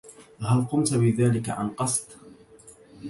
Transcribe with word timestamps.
هل 0.41 0.61
قمت 0.61 0.93
بذلك 0.93 1.49
عن 1.49 1.69
قصد؟ 1.69 2.07